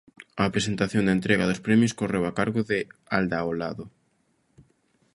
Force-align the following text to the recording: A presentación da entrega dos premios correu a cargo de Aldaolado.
A 0.43 0.45
presentación 0.53 1.03
da 1.05 1.15
entrega 1.17 1.49
dos 1.49 1.63
premios 1.65 1.95
correu 1.99 2.23
a 2.25 2.35
cargo 2.39 2.61
de 2.71 2.79
Aldaolado. 3.15 3.85